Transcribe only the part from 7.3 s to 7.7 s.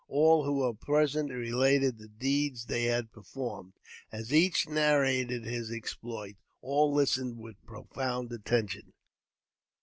with